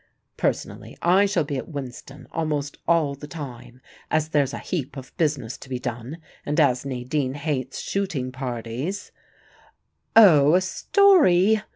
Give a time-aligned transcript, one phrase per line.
[0.35, 5.15] Personally, I shall be at Winston almost all the time, as there's a heap of
[5.15, 9.11] business to be done, and as Nadine hates shooting parties"
[10.15, 11.61] "Oh, a story!"